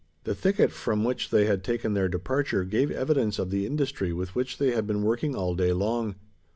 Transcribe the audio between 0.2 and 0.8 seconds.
The thicket